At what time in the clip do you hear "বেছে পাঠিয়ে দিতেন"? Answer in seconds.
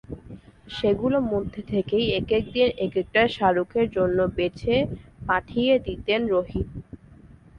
4.37-6.21